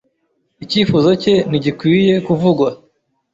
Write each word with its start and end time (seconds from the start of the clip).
Icyifuzo 0.63 1.09
cye 1.21 1.33
ntigikwiye 1.49 2.15
kuvugwa. 2.25 2.69